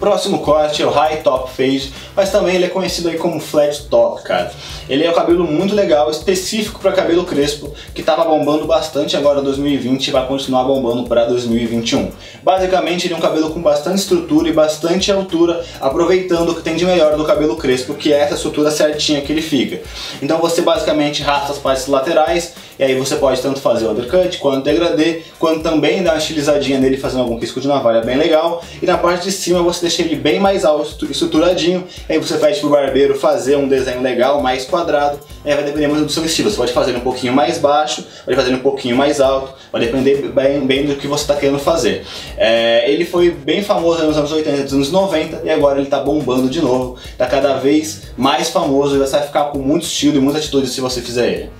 Próximo 0.00 0.38
corte 0.38 0.82
é 0.82 0.86
o 0.86 0.90
High 0.90 1.18
Top 1.18 1.50
Fade, 1.50 1.92
mas 2.16 2.30
também 2.30 2.54
ele 2.54 2.64
é 2.64 2.68
conhecido 2.70 3.10
aí 3.10 3.18
como 3.18 3.38
Flat 3.38 3.82
Top, 3.90 4.22
cara. 4.22 4.50
Ele 4.88 5.04
é 5.04 5.10
um 5.10 5.12
cabelo 5.12 5.44
muito 5.44 5.74
legal, 5.74 6.10
específico 6.10 6.80
para 6.80 6.92
cabelo 6.92 7.24
crespo, 7.24 7.74
que 7.94 8.00
estava 8.00 8.24
bombando 8.24 8.64
bastante 8.64 9.14
agora 9.14 9.40
em 9.40 9.44
2020 9.44 10.08
e 10.08 10.10
vai 10.10 10.26
continuar 10.26 10.64
bombando 10.64 11.06
para 11.06 11.26
2021. 11.26 12.10
Basicamente 12.42 13.06
ele 13.06 13.12
é 13.12 13.16
um 13.18 13.20
cabelo 13.20 13.50
com 13.50 13.60
bastante 13.60 13.98
estrutura 13.98 14.48
e 14.48 14.54
bastante 14.54 15.12
altura, 15.12 15.62
aproveitando 15.78 16.48
o 16.48 16.54
que 16.54 16.62
tem 16.62 16.76
de 16.76 16.86
melhor 16.86 17.14
do 17.18 17.24
cabelo 17.24 17.56
crespo, 17.56 17.92
que 17.92 18.10
é 18.10 18.20
essa 18.20 18.36
estrutura 18.36 18.70
certinha 18.70 19.20
que 19.20 19.30
ele 19.30 19.42
fica. 19.42 19.82
Então 20.22 20.38
você 20.38 20.62
basicamente 20.62 21.22
raspa 21.22 21.52
as 21.52 21.58
partes 21.58 21.86
laterais, 21.86 22.54
e 22.80 22.82
aí 22.82 22.94
você 22.94 23.16
pode 23.16 23.42
tanto 23.42 23.60
fazer 23.60 23.84
o 23.84 23.90
undercut, 23.90 24.38
quanto 24.38 24.64
degradê, 24.64 25.20
quanto 25.38 25.60
também 25.60 26.02
dar 26.02 26.12
uma 26.12 26.18
estilizadinha 26.18 26.80
nele 26.80 26.96
fazendo 26.96 27.20
algum 27.20 27.38
risco 27.38 27.60
de 27.60 27.68
navalha 27.68 28.00
bem 28.00 28.16
legal. 28.16 28.64
E 28.80 28.86
na 28.86 28.96
parte 28.96 29.24
de 29.24 29.32
cima 29.32 29.62
você 29.62 29.82
deixa 29.82 30.00
ele 30.00 30.16
bem 30.16 30.40
mais 30.40 30.64
alto, 30.64 31.04
estruturadinho, 31.04 31.86
aí 32.08 32.18
você 32.18 32.38
pede 32.38 32.58
pro 32.58 32.70
barbeiro 32.70 33.18
fazer 33.18 33.56
um 33.56 33.68
desenho 33.68 34.00
legal, 34.00 34.40
mais 34.40 34.64
quadrado, 34.64 35.18
aí 35.44 35.54
vai 35.54 35.62
depender 35.62 35.88
muito 35.88 36.06
do 36.06 36.10
seu 36.10 36.24
estilo. 36.24 36.50
Você 36.50 36.56
pode 36.56 36.72
fazer 36.72 36.96
um 36.96 37.00
pouquinho 37.00 37.34
mais 37.34 37.58
baixo, 37.58 38.02
pode 38.24 38.34
fazer 38.34 38.54
um 38.54 38.60
pouquinho 38.60 38.96
mais 38.96 39.20
alto, 39.20 39.52
vai 39.70 39.82
depender 39.82 40.30
bem, 40.34 40.66
bem 40.66 40.86
do 40.86 40.96
que 40.96 41.06
você 41.06 41.24
está 41.24 41.36
querendo 41.36 41.58
fazer. 41.58 42.06
É, 42.38 42.90
ele 42.90 43.04
foi 43.04 43.30
bem 43.30 43.62
famoso 43.62 44.02
nos 44.06 44.16
anos 44.16 44.32
80 44.32 44.56
e 44.56 44.62
nos 44.62 44.72
anos 44.72 44.90
90 44.90 45.42
e 45.44 45.50
agora 45.50 45.76
ele 45.76 45.86
está 45.86 46.00
bombando 46.00 46.48
de 46.48 46.62
novo, 46.62 46.96
está 47.12 47.26
cada 47.26 47.58
vez 47.58 48.04
mais 48.16 48.48
famoso 48.48 48.96
e 48.96 48.98
vai 48.98 49.22
ficar 49.22 49.44
com 49.50 49.58
muito 49.58 49.82
estilo 49.82 50.16
e 50.16 50.20
muita 50.20 50.38
atitude 50.38 50.66
se 50.66 50.80
você 50.80 51.02
fizer 51.02 51.30
ele. 51.30 51.59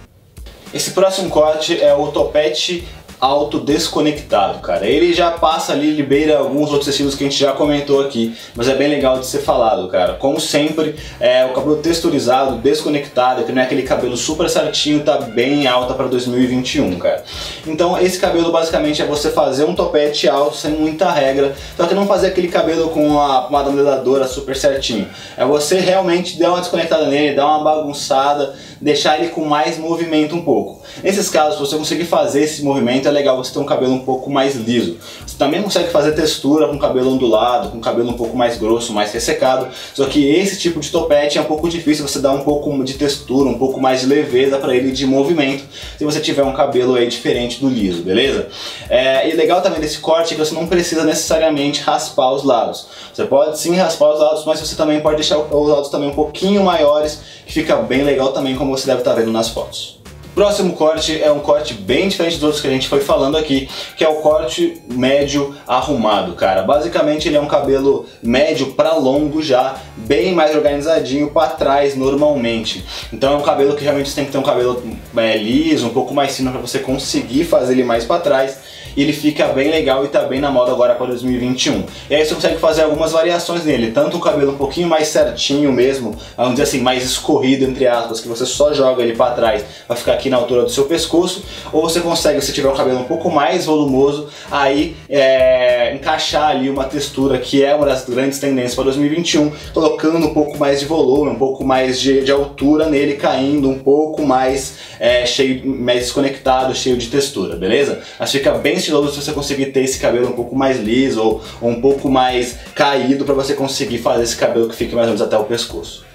Esse 0.72 0.92
próximo 0.92 1.28
corte 1.28 1.80
é 1.80 1.92
o 1.94 2.08
topete 2.08 2.86
autodesconectado, 3.20 4.60
cara. 4.60 4.86
Ele 4.86 5.12
já 5.12 5.30
passa 5.30 5.72
ali, 5.72 5.90
libera 5.90 6.38
alguns 6.38 6.70
outros 6.70 6.88
estilos 6.88 7.14
que 7.14 7.24
a 7.24 7.28
gente 7.28 7.38
já 7.38 7.52
comentou 7.52 8.00
aqui, 8.00 8.34
mas 8.54 8.68
é 8.68 8.74
bem 8.74 8.88
legal 8.88 9.18
de 9.18 9.26
ser 9.26 9.40
falado, 9.40 9.88
cara. 9.88 10.14
Como 10.14 10.40
sempre, 10.40 10.96
é 11.20 11.44
o 11.44 11.52
cabelo 11.52 11.76
texturizado, 11.76 12.56
desconectado, 12.56 13.44
que 13.44 13.52
não 13.52 13.60
é 13.60 13.64
aquele 13.66 13.82
cabelo 13.82 14.16
super 14.16 14.48
certinho, 14.48 15.04
tá 15.04 15.18
bem 15.18 15.66
alta 15.66 15.92
para 15.92 16.06
2021, 16.06 16.98
cara. 16.98 17.22
Então 17.66 18.00
esse 18.00 18.18
cabelo 18.18 18.50
basicamente 18.50 19.02
é 19.02 19.04
você 19.04 19.30
fazer 19.30 19.64
um 19.64 19.74
topete 19.74 20.28
alto 20.28 20.56
sem 20.56 20.72
muita 20.72 21.10
regra, 21.10 21.54
só 21.76 21.86
que 21.86 21.94
não 21.94 22.06
fazer 22.06 22.28
aquele 22.28 22.48
cabelo 22.48 22.88
com 22.88 23.20
a 23.20 23.42
pomada 23.42 23.70
modeladora 23.70 24.26
super 24.26 24.56
certinho. 24.56 25.06
É 25.36 25.44
você 25.44 25.78
realmente 25.78 26.38
dar 26.38 26.50
uma 26.50 26.60
desconectada 26.60 27.06
nele, 27.06 27.34
dar 27.34 27.46
uma 27.46 27.62
bagunçada, 27.62 28.54
deixar 28.80 29.18
ele 29.18 29.28
com 29.28 29.44
mais 29.44 29.76
movimento 29.76 30.34
um 30.34 30.42
pouco. 30.42 30.80
Nesses 31.02 31.28
casos, 31.28 31.56
se 31.56 31.60
você 31.60 31.76
conseguir 31.76 32.04
fazer 32.04 32.44
esse 32.44 32.62
movimento, 32.62 33.09
é 33.10 33.12
legal 33.12 33.36
você 33.36 33.52
ter 33.52 33.58
um 33.58 33.64
cabelo 33.64 33.92
um 33.92 34.04
pouco 34.04 34.30
mais 34.30 34.56
liso. 34.56 34.96
Você 35.26 35.36
também 35.36 35.62
consegue 35.62 35.90
fazer 35.90 36.12
textura 36.12 36.68
com 36.68 36.78
cabelo 36.78 37.12
ondulado, 37.12 37.68
com 37.70 37.80
cabelo 37.80 38.10
um 38.10 38.14
pouco 38.14 38.36
mais 38.36 38.56
grosso, 38.56 38.92
mais 38.92 39.12
ressecado, 39.12 39.68
só 39.94 40.06
que 40.06 40.26
esse 40.28 40.58
tipo 40.58 40.80
de 40.80 40.90
topete 40.90 41.38
é 41.38 41.40
um 41.40 41.44
pouco 41.44 41.68
difícil 41.68 42.06
você 42.06 42.18
dar 42.18 42.32
um 42.32 42.40
pouco 42.40 42.82
de 42.84 42.94
textura, 42.94 43.48
um 43.48 43.58
pouco 43.58 43.80
mais 43.80 44.00
de 44.00 44.06
leveza 44.06 44.58
para 44.58 44.74
ele 44.74 44.92
de 44.92 45.06
movimento, 45.06 45.64
se 45.98 46.04
você 46.04 46.20
tiver 46.20 46.42
um 46.42 46.52
cabelo 46.52 46.94
aí 46.94 47.08
diferente 47.08 47.60
do 47.60 47.68
liso, 47.68 48.02
beleza? 48.02 48.48
É, 48.88 49.28
e 49.28 49.34
legal 49.34 49.60
também 49.60 49.80
desse 49.80 49.98
corte 49.98 50.34
é 50.34 50.36
que 50.36 50.44
você 50.44 50.54
não 50.54 50.66
precisa 50.66 51.04
necessariamente 51.04 51.80
raspar 51.82 52.32
os 52.32 52.44
lados. 52.44 52.86
Você 53.12 53.24
pode 53.24 53.58
sim 53.58 53.74
raspar 53.74 54.14
os 54.14 54.20
lados, 54.20 54.44
mas 54.44 54.60
você 54.60 54.76
também 54.76 55.00
pode 55.00 55.16
deixar 55.16 55.38
os 55.38 55.68
lados 55.68 55.88
também 55.88 56.08
um 56.08 56.14
pouquinho 56.14 56.62
maiores, 56.62 57.20
que 57.46 57.52
fica 57.52 57.76
bem 57.76 58.02
legal 58.02 58.32
também, 58.32 58.56
como 58.56 58.76
você 58.76 58.86
deve 58.86 59.00
estar 59.00 59.14
vendo 59.14 59.32
nas 59.32 59.48
fotos. 59.48 59.99
Próximo 60.40 60.72
corte 60.72 61.22
é 61.22 61.30
um 61.30 61.40
corte 61.40 61.74
bem 61.74 62.08
diferente 62.08 62.36
dos 62.36 62.44
outros 62.44 62.62
que 62.62 62.66
a 62.66 62.70
gente 62.70 62.88
foi 62.88 63.00
falando 63.00 63.36
aqui, 63.36 63.68
que 63.94 64.02
é 64.02 64.08
o 64.08 64.22
corte 64.22 64.80
médio 64.90 65.54
arrumado, 65.68 66.32
cara. 66.32 66.62
Basicamente 66.62 67.28
ele 67.28 67.36
é 67.36 67.40
um 67.42 67.46
cabelo 67.46 68.06
médio 68.22 68.72
para 68.72 68.94
longo 68.94 69.42
já, 69.42 69.76
bem 69.98 70.32
mais 70.34 70.56
organizadinho 70.56 71.28
para 71.28 71.48
trás 71.48 71.94
normalmente. 71.94 72.82
Então 73.12 73.34
é 73.34 73.36
um 73.36 73.42
cabelo 73.42 73.76
que 73.76 73.84
realmente 73.84 74.08
você 74.08 74.14
tem 74.14 74.24
que 74.24 74.32
ter 74.32 74.38
um 74.38 74.42
cabelo 74.42 74.82
é, 75.14 75.36
liso, 75.36 75.88
um 75.88 75.92
pouco 75.92 76.14
mais 76.14 76.34
fino 76.34 76.50
para 76.50 76.60
você 76.62 76.78
conseguir 76.78 77.44
fazer 77.44 77.74
ele 77.74 77.84
mais 77.84 78.06
para 78.06 78.22
trás 78.22 78.79
e 78.96 79.02
ele 79.02 79.12
fica 79.12 79.46
bem 79.48 79.70
legal 79.70 80.04
e 80.04 80.08
tá 80.08 80.22
bem 80.22 80.40
na 80.40 80.50
moda 80.50 80.72
agora 80.72 80.94
para 80.94 81.06
2021. 81.06 81.84
E 82.08 82.14
aí 82.14 82.24
você 82.24 82.34
consegue 82.34 82.58
fazer 82.58 82.82
algumas 82.82 83.12
variações 83.12 83.64
nele, 83.64 83.92
tanto 83.92 84.16
o 84.16 84.20
cabelo 84.20 84.52
um 84.52 84.56
pouquinho 84.56 84.88
mais 84.88 85.08
certinho 85.08 85.72
mesmo, 85.72 86.16
vamos 86.36 86.52
dizer 86.52 86.64
assim, 86.64 86.80
mais 86.80 87.04
escorrido 87.04 87.64
entre 87.64 87.86
aspas, 87.86 88.20
que 88.20 88.28
você 88.28 88.46
só 88.46 88.72
joga 88.72 89.02
ele 89.02 89.14
para 89.14 89.34
trás, 89.34 89.64
vai 89.88 89.96
ficar 89.96 90.12
aqui 90.12 90.28
na 90.28 90.36
altura 90.36 90.62
do 90.62 90.70
seu 90.70 90.84
pescoço, 90.84 91.44
ou 91.72 91.82
você 91.82 92.00
consegue, 92.00 92.40
se 92.40 92.52
tiver 92.52 92.68
o 92.68 92.74
cabelo 92.74 93.00
um 93.00 93.04
pouco 93.04 93.30
mais 93.30 93.64
volumoso, 93.64 94.28
aí 94.50 94.96
é, 95.08 95.94
encaixar 95.94 96.50
ali 96.50 96.68
uma 96.68 96.84
textura 96.84 97.38
que 97.38 97.64
é 97.64 97.74
uma 97.74 97.86
das 97.86 98.04
grandes 98.04 98.38
tendências 98.38 98.74
para 98.74 98.84
2021, 98.84 99.52
colocando 99.72 100.26
um 100.26 100.34
pouco 100.34 100.58
mais 100.58 100.80
de 100.80 100.86
volume, 100.86 101.30
um 101.30 101.38
pouco 101.38 101.64
mais 101.64 102.00
de, 102.00 102.22
de 102.22 102.32
altura 102.32 102.88
nele, 102.88 103.14
caindo 103.14 103.68
um 103.68 103.78
pouco 103.78 104.22
mais 104.22 104.74
é, 104.98 105.24
cheio, 105.26 105.62
mais 105.64 106.00
desconectado, 106.00 106.74
cheio 106.74 106.96
de 106.96 107.08
textura, 107.08 107.56
beleza? 107.56 108.00
Mas 108.18 108.32
fica 108.32 108.52
bem 108.52 108.79
estiloso 108.80 109.12
se 109.12 109.24
você 109.24 109.32
conseguir 109.32 109.66
ter 109.66 109.82
esse 109.82 109.98
cabelo 109.98 110.28
um 110.28 110.32
pouco 110.32 110.56
mais 110.56 110.80
liso 110.80 111.22
ou, 111.22 111.42
ou 111.60 111.70
um 111.70 111.80
pouco 111.80 112.10
mais 112.10 112.56
caído 112.74 113.24
para 113.24 113.34
você 113.34 113.54
conseguir 113.54 113.98
fazer 113.98 114.24
esse 114.24 114.36
cabelo 114.36 114.68
que 114.68 114.74
fique 114.74 114.94
mais 114.94 115.06
ou 115.06 115.14
menos 115.14 115.22
até 115.22 115.38
o 115.38 115.44
pescoço. 115.44 116.09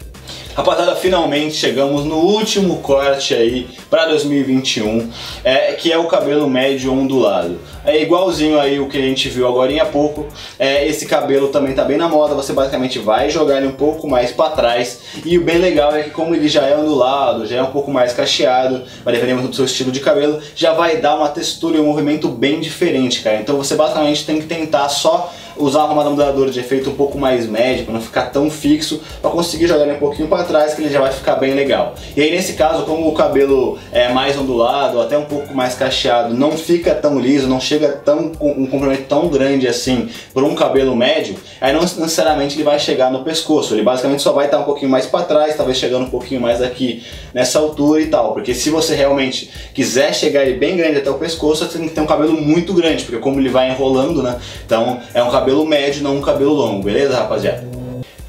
Rapaziada, 0.55 0.95
finalmente 0.95 1.53
chegamos 1.53 2.05
no 2.05 2.15
último 2.15 2.77
corte 2.77 3.33
aí 3.33 3.67
para 3.89 4.05
2021, 4.05 5.11
é, 5.43 5.73
que 5.73 5.91
é 5.91 5.97
o 5.97 6.05
cabelo 6.05 6.49
médio 6.49 6.93
ondulado. 6.93 7.59
É 7.83 8.01
igualzinho 8.01 8.57
aí 8.57 8.79
o 8.79 8.87
que 8.87 8.97
a 8.97 9.01
gente 9.01 9.27
viu 9.27 9.45
agora 9.49 9.65
há 9.81 9.85
pouco. 9.85 10.25
É, 10.57 10.87
esse 10.87 11.05
cabelo 11.07 11.49
também 11.49 11.73
tá 11.73 11.83
bem 11.83 11.97
na 11.97 12.07
moda, 12.07 12.33
você 12.33 12.53
basicamente 12.53 12.99
vai 12.99 13.29
jogar 13.29 13.57
ele 13.57 13.67
um 13.67 13.73
pouco 13.73 14.07
mais 14.07 14.31
para 14.31 14.51
trás. 14.51 15.01
E 15.25 15.37
o 15.37 15.43
bem 15.43 15.57
legal 15.57 15.93
é 15.93 16.03
que 16.03 16.11
como 16.11 16.33
ele 16.33 16.47
já 16.47 16.65
é 16.65 16.77
ondulado, 16.77 17.45
já 17.45 17.57
é 17.57 17.61
um 17.61 17.71
pouco 17.71 17.91
mais 17.91 18.13
cacheado, 18.13 18.83
vai 19.03 19.13
depender 19.13 19.35
do 19.35 19.53
seu 19.53 19.65
estilo 19.65 19.91
de 19.91 19.99
cabelo, 19.99 20.39
já 20.55 20.71
vai 20.71 20.95
dar 21.01 21.17
uma 21.17 21.27
textura 21.27 21.75
e 21.75 21.81
um 21.81 21.85
movimento 21.85 22.29
bem 22.29 22.61
diferente, 22.61 23.21
cara. 23.21 23.41
Então 23.41 23.57
você 23.57 23.75
basicamente 23.75 24.25
tem 24.25 24.39
que 24.39 24.47
tentar 24.47 24.87
só 24.87 25.33
usar 25.57 25.85
uma 25.85 26.03
modeladora 26.03 26.51
de 26.51 26.59
efeito 26.59 26.89
um 26.89 26.95
pouco 26.95 27.17
mais 27.17 27.47
médio, 27.47 27.85
para 27.85 27.93
não 27.93 28.01
ficar 28.01 28.23
tão 28.31 28.49
fixo, 28.49 29.01
para 29.21 29.31
conseguir 29.31 29.67
jogar 29.67 29.83
ele 29.83 29.93
um 29.93 29.99
pouquinho 29.99 30.27
para 30.27 30.43
trás, 30.43 30.73
que 30.73 30.81
ele 30.81 30.89
já 30.89 31.01
vai 31.01 31.11
ficar 31.11 31.35
bem 31.35 31.53
legal. 31.53 31.95
E 32.15 32.21
aí 32.21 32.31
nesse 32.31 32.53
caso, 32.53 32.83
como 32.83 33.07
o 33.07 33.13
cabelo 33.13 33.77
é 33.91 34.11
mais 34.11 34.37
ondulado, 34.37 35.01
até 35.01 35.17
um 35.17 35.25
pouco 35.25 35.53
mais 35.53 35.75
cacheado, 35.75 36.33
não 36.33 36.51
fica 36.51 36.93
tão 36.93 37.19
liso, 37.19 37.47
não 37.47 37.59
chega 37.59 37.89
tão 37.89 38.31
um 38.39 38.67
comprimento 38.67 39.03
tão 39.03 39.27
grande 39.27 39.67
assim 39.67 40.09
por 40.33 40.43
um 40.43 40.55
cabelo 40.55 40.95
médio, 40.95 41.35
aí 41.61 41.71
não 41.71 41.81
necessariamente 41.81 42.55
ele 42.55 42.63
vai 42.63 42.79
chegar 42.79 43.11
no 43.11 43.23
pescoço, 43.23 43.73
ele 43.73 43.83
basicamente 43.83 44.21
só 44.21 44.31
vai 44.31 44.45
estar 44.45 44.59
um 44.59 44.63
pouquinho 44.63 44.91
mais 44.91 45.05
para 45.05 45.23
trás, 45.23 45.55
talvez 45.55 45.77
chegando 45.77 46.03
um 46.03 46.09
pouquinho 46.09 46.41
mais 46.41 46.61
aqui 46.61 47.03
nessa 47.33 47.59
altura 47.59 48.01
e 48.01 48.07
tal, 48.07 48.33
porque 48.33 48.53
se 48.53 48.69
você 48.69 48.95
realmente 48.95 49.49
quiser 49.73 50.13
chegar 50.13 50.43
ele 50.43 50.57
bem 50.57 50.75
grande 50.75 50.97
até 50.97 51.09
o 51.09 51.15
pescoço, 51.15 51.65
você 51.65 51.77
tem 51.77 51.87
que 51.87 51.93
ter 51.93 52.01
um 52.01 52.05
cabelo 52.05 52.33
muito 52.33 52.73
grande, 52.73 53.03
porque 53.03 53.19
como 53.19 53.39
ele 53.39 53.49
vai 53.49 53.69
enrolando, 53.69 54.21
né? 54.21 54.37
Então 54.65 54.99
é 55.13 55.23
um 55.23 55.29
cabelo 55.29 55.44
cabelo 55.45 55.63
médio, 55.63 56.01
não 56.01 56.17
um 56.17 56.21
cabelo 56.21 56.53
longo, 56.53 56.81
beleza, 56.81 57.17
rapaziada? 57.17 57.74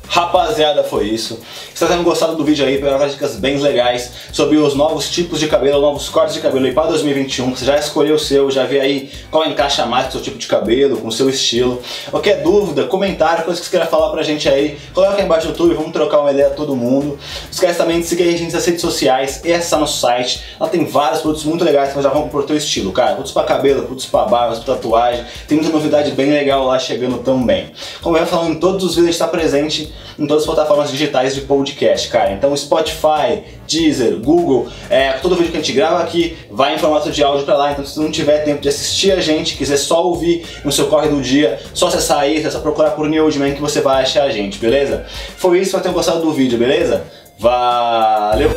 Rapaziada, 0.08 0.82
foi 0.84 1.06
isso. 1.08 1.38
Você 1.74 1.84
tá 1.84 1.92
tendo 1.92 2.04
gostado 2.04 2.36
do 2.36 2.44
vídeo 2.44 2.64
aí, 2.64 2.76
pegaram 2.78 2.98
várias 2.98 3.14
dicas 3.14 3.36
bem 3.36 3.58
legais 3.58 4.12
sobre 4.32 4.56
os 4.56 4.74
novos 4.74 5.10
tipos 5.10 5.38
de 5.38 5.46
cabelo, 5.46 5.80
novos 5.80 6.08
cortes 6.08 6.34
de 6.34 6.40
cabelo 6.40 6.64
aí 6.64 6.72
para 6.72 6.88
2021. 6.88 7.54
Você 7.54 7.64
já 7.64 7.76
escolheu 7.76 8.14
o 8.14 8.18
seu, 8.18 8.50
já 8.50 8.64
vê 8.64 8.80
aí 8.80 9.10
qual 9.30 9.44
encaixa 9.44 9.84
mais 9.84 10.04
com 10.04 10.10
o 10.10 10.12
seu 10.12 10.20
tipo 10.22 10.38
de 10.38 10.46
cabelo, 10.46 10.96
com 10.98 11.08
o 11.08 11.12
seu 11.12 11.28
estilo. 11.28 11.82
Qualquer 12.10 12.42
dúvida, 12.42 12.84
comentário, 12.84 13.44
coisa 13.44 13.60
que 13.60 13.66
você 13.66 13.70
queira 13.70 13.86
falar 13.86 14.10
pra 14.10 14.22
gente 14.22 14.48
aí, 14.48 14.78
coloca 14.94 15.16
aí 15.16 15.24
embaixo 15.24 15.46
no 15.46 15.52
YouTube, 15.52 15.74
vamos 15.74 15.92
trocar 15.92 16.20
uma 16.20 16.30
ideia 16.30 16.50
todo 16.50 16.74
mundo. 16.74 17.18
Não 17.42 17.50
esquece 17.50 17.76
também 17.76 18.00
de 18.00 18.06
seguir 18.06 18.22
a 18.28 18.38
gente 18.38 18.52
nas 18.52 18.64
redes 18.64 18.80
sociais 18.80 19.42
e 19.44 19.52
acessar 19.52 19.78
nosso 19.78 20.00
site. 20.00 20.42
Lá 20.58 20.68
tem 20.68 20.84
vários 20.86 21.20
produtos 21.20 21.44
muito 21.44 21.64
legais 21.64 21.92
que 21.92 22.00
já 22.00 22.08
vão 22.08 22.28
pro 22.28 22.42
teu 22.44 22.56
estilo, 22.56 22.92
cara. 22.92 23.08
Produtos 23.08 23.32
pra 23.32 23.42
cabelo, 23.42 23.82
produtos 23.82 24.06
pra 24.06 24.24
barba, 24.24 24.56
pra 24.56 24.74
tatuagem. 24.74 25.24
Tem 25.48 25.58
muita 25.58 25.72
novidade 25.72 26.12
bem 26.12 26.30
legal 26.30 26.64
lá 26.64 26.78
chegando 26.78 27.18
também. 27.18 27.72
Como 28.00 28.16
eu 28.16 28.20
ia 28.20 28.26
falando, 28.26 28.52
em 28.52 28.60
todos 28.60 28.84
os 28.84 28.94
vídeos 28.94 29.08
a 29.08 29.10
gente 29.10 29.18
tá 29.18 29.28
presente 29.28 29.92
em 30.18 30.26
todas 30.26 30.42
as 30.42 30.46
plataformas 30.46 30.90
digitais 30.90 31.34
de 31.34 31.42
podcast, 31.42 32.08
cara. 32.08 32.32
Então 32.32 32.56
Spotify, 32.56 33.42
Deezer, 33.66 34.16
Google, 34.16 34.68
é, 34.88 35.12
todo 35.14 35.36
vídeo 35.36 35.50
que 35.50 35.58
a 35.58 35.60
gente 35.60 35.72
grava 35.72 36.02
aqui 36.02 36.36
vai 36.50 36.74
em 36.74 36.78
formato 36.78 37.10
de 37.10 37.22
áudio 37.22 37.44
para 37.44 37.56
lá. 37.56 37.72
Então 37.72 37.84
se 37.84 37.94
você 37.94 38.00
não 38.00 38.10
tiver 38.10 38.38
tempo 38.38 38.60
de 38.60 38.68
assistir 38.68 39.12
a 39.12 39.20
gente, 39.20 39.56
quiser 39.56 39.76
só 39.76 40.04
ouvir 40.04 40.46
no 40.64 40.72
seu 40.72 40.86
corre 40.86 41.08
do 41.08 41.20
dia, 41.20 41.58
só 41.74 41.88
acessar 41.88 42.20
aí, 42.20 42.50
só 42.50 42.60
procurar 42.60 42.90
por 42.90 43.08
New 43.08 43.26
Man 43.38 43.52
que 43.52 43.60
você 43.60 43.80
vai 43.80 44.02
achar 44.02 44.24
a 44.24 44.30
gente, 44.30 44.58
beleza? 44.58 45.06
Foi 45.36 45.58
isso, 45.58 45.66
espero 45.66 45.82
ter 45.82 45.92
gostado 45.92 46.20
do 46.20 46.32
vídeo, 46.32 46.58
beleza? 46.58 47.04
Valeu! 47.38 48.50